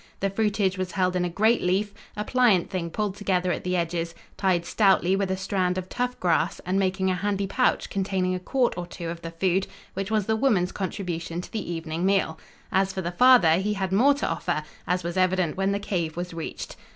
[0.19, 3.75] The fruitage was held in a great leaf, a pliant thing pulled together at the
[3.75, 8.33] edges, tied stoutly with a strand of tough grass, and making a handy pouch containing
[8.33, 12.03] a quart or two of the food, which was the woman's contribution to the evening
[12.03, 12.39] meal.
[12.71, 16.17] As for the father, he had more to offer, as was evident when the cave
[16.17, 16.75] was reached.